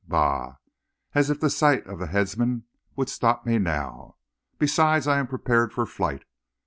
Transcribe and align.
Bah! 0.07 0.55
as 1.13 1.29
if 1.29 1.39
the 1.39 1.49
sight 1.51 1.85
of 1.85 1.99
the 1.99 2.07
headsman 2.07 2.63
would 2.95 3.07
stop 3.07 3.45
me 3.45 3.59
now. 3.59 4.15
Besides, 4.57 5.05
I 5.05 5.19
am 5.19 5.27
prepared 5.27 5.71
for 5.73 5.85
flight. 5.85 6.25